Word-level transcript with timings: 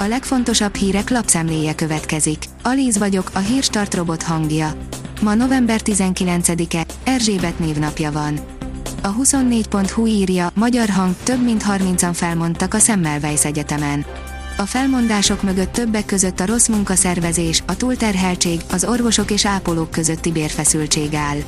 A 0.00 0.06
legfontosabb 0.06 0.74
hírek 0.74 1.10
lapszemléje 1.10 1.74
következik. 1.74 2.44
Alíz 2.62 2.98
vagyok, 2.98 3.30
a 3.34 3.38
hírstart 3.38 3.94
robot 3.94 4.22
hangja. 4.22 4.72
Ma 5.22 5.34
november 5.34 5.80
19-e, 5.84 6.86
Erzsébet 7.04 7.58
névnapja 7.58 8.12
van. 8.12 8.38
A 9.02 9.14
24.hu 9.14 10.06
írja, 10.06 10.50
magyar 10.54 10.88
hang, 10.88 11.14
több 11.22 11.44
mint 11.44 11.64
30-an 11.68 12.10
felmondtak 12.12 12.74
a 12.74 12.78
Semmelweis 12.78 13.44
Egyetemen. 13.44 14.04
A 14.56 14.62
felmondások 14.62 15.42
mögött 15.42 15.72
többek 15.72 16.04
között 16.04 16.40
a 16.40 16.46
rossz 16.46 16.68
munkaszervezés, 16.68 17.62
a 17.66 17.76
túlterheltség, 17.76 18.60
az 18.70 18.84
orvosok 18.84 19.30
és 19.30 19.46
ápolók 19.46 19.90
közötti 19.90 20.32
bérfeszültség 20.32 21.14
áll. 21.14 21.38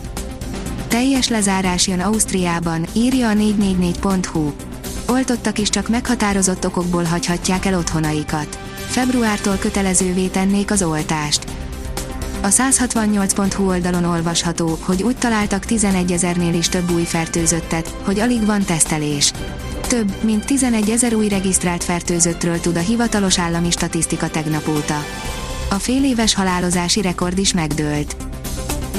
Teljes 0.89 1.29
lezárás 1.29 1.87
jön 1.87 2.01
Ausztriában, 2.01 2.87
írja 2.93 3.29
a 3.29 3.33
444.hu. 3.33 4.72
Oltottak 5.09 5.59
is 5.59 5.69
csak 5.69 5.89
meghatározott 5.89 6.67
okokból 6.67 7.05
hagyhatják 7.05 7.65
el 7.65 7.79
otthonaikat. 7.79 8.59
Februártól 8.87 9.57
kötelezővé 9.57 10.27
tennék 10.27 10.71
az 10.71 10.83
oltást. 10.83 11.45
A 12.43 12.49
168.hu 12.49 13.69
oldalon 13.69 14.05
olvasható, 14.05 14.79
hogy 14.81 15.03
úgy 15.03 15.17
találtak 15.17 15.65
11 15.65 16.13
ezernél 16.13 16.55
is 16.55 16.69
több 16.69 16.91
új 16.91 17.03
fertőzöttet, 17.03 17.95
hogy 18.05 18.19
alig 18.19 18.47
van 18.47 18.63
tesztelés. 18.63 19.33
Több, 19.89 20.13
mint 20.21 20.45
11 20.45 20.91
ezer 20.91 21.15
új 21.15 21.29
regisztrált 21.29 21.85
fertőzöttről 21.85 22.61
tud 22.61 22.77
a 22.77 22.81
hivatalos 22.81 23.39
állami 23.39 23.71
statisztika 23.71 24.29
tegnap 24.29 24.69
óta. 24.69 25.05
A 25.71 25.75
féléves 25.75 26.35
halálozási 26.35 27.03
rekord 27.03 27.39
is 27.39 27.53
megdőlt. 27.53 28.17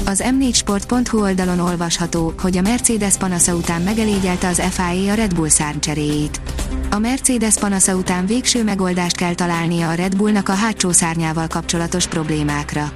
Az 0.05 0.23
m4sport.hu 0.25 1.21
oldalon 1.21 1.59
olvasható, 1.59 2.33
hogy 2.41 2.57
a 2.57 2.61
Mercedes 2.61 3.17
panasza 3.17 3.55
után 3.55 3.81
megelégyelte 3.81 4.47
az 4.47 4.61
FIA 4.71 5.11
a 5.11 5.15
Red 5.15 5.35
Bull 5.35 5.49
szárnycseréjét. 5.49 6.41
A 6.91 6.99
Mercedes 6.99 7.55
panasza 7.55 7.95
után 7.95 8.25
végső 8.25 8.63
megoldást 8.63 9.15
kell 9.15 9.33
találnia 9.33 9.89
a 9.89 9.93
Red 9.93 10.15
Bullnak 10.15 10.49
a 10.49 10.53
hátsó 10.53 10.91
szárnyával 10.91 11.47
kapcsolatos 11.47 12.07
problémákra. 12.07 12.91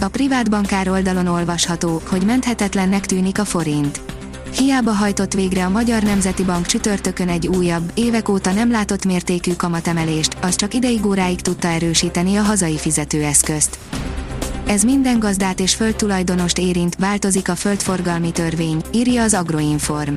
A 0.00 0.08
privát 0.08 0.50
bankár 0.50 0.88
oldalon 0.88 1.26
olvasható, 1.26 2.02
hogy 2.08 2.24
menthetetlennek 2.24 3.06
tűnik 3.06 3.38
a 3.38 3.44
forint. 3.44 4.00
Hiába 4.56 4.90
hajtott 4.90 5.32
végre 5.32 5.64
a 5.64 5.70
Magyar 5.70 6.02
Nemzeti 6.02 6.42
Bank 6.42 6.66
csütörtökön 6.66 7.28
egy 7.28 7.46
újabb, 7.46 7.90
évek 7.94 8.28
óta 8.28 8.52
nem 8.52 8.70
látott 8.70 9.04
mértékű 9.04 9.52
kamatemelést, 9.52 10.36
az 10.42 10.56
csak 10.56 10.74
ideig 10.74 11.06
óráig 11.06 11.40
tudta 11.40 11.68
erősíteni 11.68 12.36
a 12.36 12.42
hazai 12.42 12.78
fizetőeszközt. 12.78 13.78
Ez 14.66 14.82
minden 14.82 15.18
gazdát 15.18 15.60
és 15.60 15.74
földtulajdonost 15.74 16.58
érint, 16.58 16.96
változik 16.96 17.48
a 17.48 17.54
földforgalmi 17.54 18.30
törvény, 18.30 18.82
írja 18.92 19.22
az 19.22 19.34
Agroinform. 19.34 20.14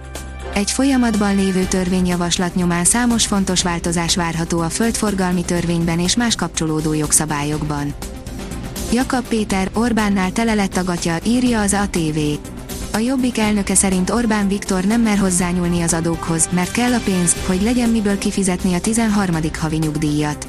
Egy 0.53 0.71
folyamatban 0.71 1.35
lévő 1.35 1.63
törvényjavaslat 1.63 2.55
nyomán 2.55 2.85
számos 2.85 3.25
fontos 3.25 3.63
változás 3.63 4.15
várható 4.15 4.59
a 4.59 4.69
földforgalmi 4.69 5.45
törvényben 5.45 5.99
és 5.99 6.15
más 6.15 6.35
kapcsolódó 6.35 6.93
jogszabályokban. 6.93 7.93
Jakab 8.93 9.27
Péter, 9.27 9.69
Orbánnál 9.73 10.31
tele 10.31 10.53
lett 10.53 10.77
a 10.77 10.83
gatya, 10.83 11.17
írja 11.23 11.61
az 11.61 11.73
ATV. 11.73 12.19
A 12.93 12.97
Jobbik 12.97 13.37
elnöke 13.37 13.75
szerint 13.75 14.09
Orbán 14.09 14.47
Viktor 14.47 14.83
nem 14.83 15.01
mer 15.01 15.17
hozzányúlni 15.17 15.81
az 15.81 15.93
adókhoz, 15.93 16.49
mert 16.51 16.71
kell 16.71 16.93
a 16.93 16.99
pénz, 16.99 17.35
hogy 17.47 17.61
legyen 17.61 17.89
miből 17.89 18.17
kifizetni 18.17 18.73
a 18.73 18.81
13. 18.81 19.35
havi 19.59 19.77
nyugdíjat. 19.77 20.47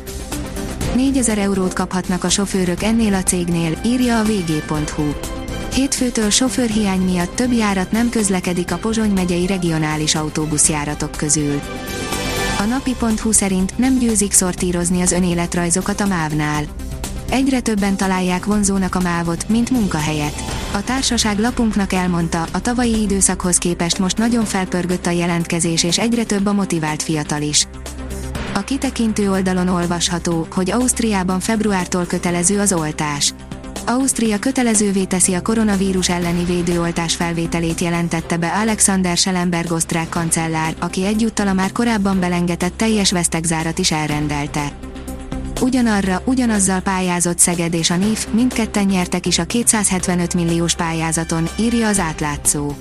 4000 0.96 1.38
eurót 1.38 1.72
kaphatnak 1.72 2.24
a 2.24 2.28
sofőrök 2.28 2.82
ennél 2.82 3.14
a 3.14 3.22
cégnél, 3.22 3.78
írja 3.84 4.18
a 4.18 4.24
vg.hu. 4.24 5.04
Hétfőtől 5.74 6.30
sofőrhiány 6.30 7.00
miatt 7.00 7.34
több 7.34 7.52
járat 7.52 7.92
nem 7.92 8.08
közlekedik 8.08 8.72
a 8.72 8.76
Pozsony 8.76 9.10
megyei 9.10 9.46
regionális 9.46 10.14
autóbuszjáratok 10.14 11.10
közül. 11.10 11.60
A 12.58 12.62
napi.hu 12.62 13.32
szerint 13.32 13.78
nem 13.78 13.98
győzik 13.98 14.32
szortírozni 14.32 15.00
az 15.00 15.12
önéletrajzokat 15.12 16.00
a 16.00 16.06
MÁV-nál. 16.06 16.64
Egyre 17.30 17.60
többen 17.60 17.96
találják 17.96 18.44
vonzónak 18.44 18.94
a 18.94 19.00
mávot, 19.00 19.48
mint 19.48 19.70
munkahelyet. 19.70 20.42
A 20.72 20.84
társaság 20.84 21.38
lapunknak 21.38 21.92
elmondta, 21.92 22.46
a 22.52 22.60
tavalyi 22.60 23.00
időszakhoz 23.02 23.58
képest 23.58 23.98
most 23.98 24.18
nagyon 24.18 24.44
felpörgött 24.44 25.06
a 25.06 25.10
jelentkezés 25.10 25.84
és 25.84 25.98
egyre 25.98 26.24
több 26.24 26.46
a 26.46 26.52
motivált 26.52 27.02
fiatal 27.02 27.42
is. 27.42 27.66
A 28.56 28.64
kitekintő 28.64 29.30
oldalon 29.30 29.68
olvasható, 29.68 30.46
hogy 30.50 30.70
Ausztriában 30.70 31.40
februártól 31.40 32.04
kötelező 32.04 32.60
az 32.60 32.72
oltás. 32.72 33.34
Ausztria 33.86 34.38
kötelezővé 34.38 35.04
teszi 35.04 35.34
a 35.34 35.42
koronavírus 35.42 36.08
elleni 36.08 36.44
védőoltás 36.44 37.14
felvételét 37.14 37.80
jelentette 37.80 38.36
be 38.36 38.52
Alexander 38.52 39.16
Schellenberg 39.16 39.72
osztrák 39.72 40.08
kancellár, 40.08 40.74
aki 40.78 41.04
egyúttal 41.04 41.46
a 41.46 41.52
már 41.52 41.72
korábban 41.72 42.20
belengetett 42.20 42.76
teljes 42.76 43.12
vesztegzárat 43.12 43.78
is 43.78 43.90
elrendelte. 43.90 44.72
Ugyanarra, 45.60 46.22
ugyanazzal 46.24 46.80
pályázott 46.80 47.38
Szeged 47.38 47.74
és 47.74 47.90
a 47.90 47.96
NIF, 47.96 48.26
mindketten 48.30 48.84
nyertek 48.84 49.26
is 49.26 49.38
a 49.38 49.44
275 49.44 50.34
milliós 50.34 50.74
pályázaton, 50.74 51.48
írja 51.58 51.88
az 51.88 51.98
átlátszó. 51.98 52.72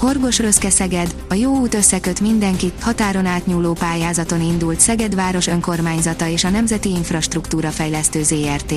Horgos 0.00 0.38
Röszke 0.38 0.70
Szeged, 0.70 1.14
a 1.28 1.34
jó 1.34 1.58
út 1.58 1.74
összeköt 1.74 2.20
mindenkit, 2.20 2.82
határon 2.82 3.26
átnyúló 3.26 3.72
pályázaton 3.72 4.40
indult 4.40 4.80
Szeged 4.80 5.14
város 5.14 5.46
önkormányzata 5.46 6.28
és 6.28 6.44
a 6.44 6.50
Nemzeti 6.50 6.88
Infrastruktúra 6.88 7.68
Fejlesztő 7.68 8.22
ZRT. 8.22 8.72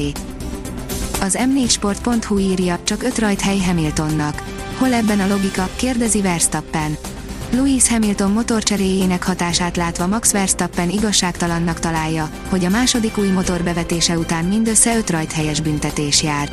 Az 1.22 1.38
m4sport.hu 1.40 2.38
írja, 2.38 2.80
csak 2.84 3.04
öt 3.04 3.20
rajt 3.20 3.42
hely 3.42 3.60
Hamiltonnak. 3.60 4.44
Hol 4.78 4.94
ebben 4.94 5.20
a 5.20 5.28
logika, 5.28 5.70
kérdezi 5.76 6.22
Verstappen. 6.22 6.98
Louis 7.52 7.88
Hamilton 7.88 8.32
motorcseréjének 8.32 9.24
hatását 9.24 9.78
látva 9.78 10.08
Max 10.08 10.32
Verstappen 10.32 10.90
igazságtalannak 10.90 11.80
találja, 11.80 12.30
hogy 12.50 12.66
a 12.66 12.70
második 12.70 13.18
új 13.18 13.30
motor 13.30 13.64
bevetése 13.64 14.18
után 14.18 14.46
mindössze 14.46 14.98
öt 14.98 15.10
rajthelyes 15.10 15.62
büntetés 15.62 16.24
jár. 16.24 16.52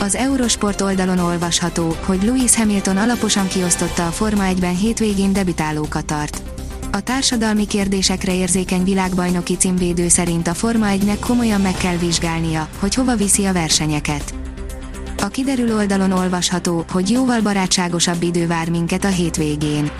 Az 0.00 0.14
Eurosport 0.14 0.80
oldalon 0.80 1.18
olvasható, 1.18 1.96
hogy 2.04 2.22
Lewis 2.22 2.56
Hamilton 2.56 2.96
alaposan 2.96 3.48
kiosztotta 3.48 4.06
a 4.06 4.10
Forma 4.10 4.42
1-ben 4.46 4.76
hétvégén 4.76 5.32
debütáló 5.32 5.86
Katart. 5.88 6.42
A 6.92 7.00
társadalmi 7.00 7.66
kérdésekre 7.66 8.34
érzékeny 8.34 8.84
világbajnoki 8.84 9.56
címvédő 9.56 10.08
szerint 10.08 10.48
a 10.48 10.54
Forma 10.54 10.86
1-nek 10.90 11.16
komolyan 11.20 11.60
meg 11.60 11.74
kell 11.76 11.96
vizsgálnia, 11.96 12.68
hogy 12.78 12.94
hova 12.94 13.16
viszi 13.16 13.44
a 13.44 13.52
versenyeket. 13.52 14.34
A 15.22 15.26
kiderül 15.26 15.76
oldalon 15.76 16.12
olvasható, 16.12 16.84
hogy 16.92 17.10
jóval 17.10 17.40
barátságosabb 17.40 18.22
idő 18.22 18.46
vár 18.46 18.68
minket 18.68 19.04
a 19.04 19.08
hétvégén. 19.08 19.90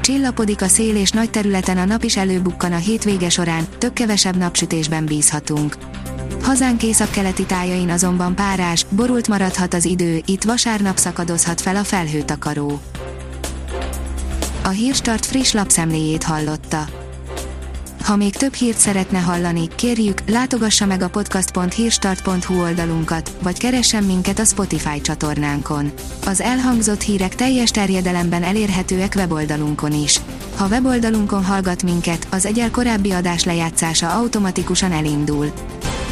Csillapodik 0.00 0.62
a 0.62 0.68
szél 0.68 0.96
és 0.96 1.10
nagy 1.10 1.30
területen 1.30 1.78
a 1.78 1.84
nap 1.84 2.02
is 2.02 2.16
előbukkan 2.16 2.72
a 2.72 2.76
hétvége 2.76 3.28
során, 3.28 3.66
tök 3.78 3.92
kevesebb 3.92 4.36
napsütésben 4.36 5.04
bízhatunk. 5.04 5.76
Hazánk 6.46 6.82
északkeleti 6.82 7.44
tájain 7.44 7.90
azonban 7.90 8.34
párás, 8.34 8.86
borult 8.90 9.28
maradhat 9.28 9.74
az 9.74 9.84
idő, 9.84 10.22
itt 10.26 10.44
vasárnap 10.44 10.96
szakadozhat 10.96 11.60
fel 11.60 11.76
a 11.76 11.84
felhőtakaró. 11.84 12.80
A 14.64 14.68
Hírstart 14.68 15.26
friss 15.26 15.52
lapszemléjét 15.52 16.22
hallotta. 16.22 16.84
Ha 18.04 18.16
még 18.16 18.36
több 18.36 18.54
hírt 18.54 18.78
szeretne 18.78 19.18
hallani, 19.18 19.68
kérjük, 19.74 20.22
látogassa 20.28 20.86
meg 20.86 21.02
a 21.02 21.08
podcast.hírstart.hu 21.08 22.60
oldalunkat, 22.60 23.36
vagy 23.42 23.58
keressen 23.58 24.04
minket 24.04 24.38
a 24.38 24.44
Spotify 24.44 25.00
csatornánkon. 25.00 25.92
Az 26.26 26.40
elhangzott 26.40 27.00
hírek 27.00 27.34
teljes 27.34 27.70
terjedelemben 27.70 28.42
elérhetőek 28.42 29.12
weboldalunkon 29.16 29.92
is. 29.92 30.20
Ha 30.56 30.66
weboldalunkon 30.66 31.44
hallgat 31.44 31.82
minket, 31.82 32.26
az 32.30 32.46
egyel 32.46 32.70
korábbi 32.70 33.10
adás 33.10 33.44
lejátszása 33.44 34.14
automatikusan 34.14 34.92
elindul 34.92 35.52